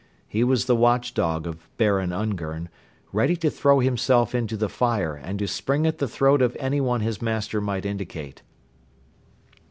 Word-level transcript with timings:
He 0.27 0.43
was 0.43 0.65
the 0.65 0.75
watchdog 0.75 1.45
of 1.45 1.69
Baron 1.77 2.11
Ungern, 2.11 2.69
ready 3.13 3.35
to 3.35 3.51
throw 3.51 3.81
himself 3.81 4.33
into 4.33 4.57
the 4.57 4.67
fire 4.67 5.13
and 5.13 5.37
to 5.37 5.47
spring 5.47 5.85
at 5.85 5.99
the 5.99 6.07
throat 6.07 6.41
of 6.41 6.57
anyone 6.59 7.01
his 7.01 7.21
master 7.21 7.61
might 7.61 7.85
indicate. 7.85 8.41